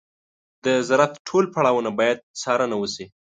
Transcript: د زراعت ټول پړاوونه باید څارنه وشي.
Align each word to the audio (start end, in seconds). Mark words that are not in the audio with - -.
د 0.65 0.65
زراعت 0.87 1.13
ټول 1.27 1.43
پړاوونه 1.53 1.89
باید 1.99 2.19
څارنه 2.41 2.75
وشي. 2.77 3.05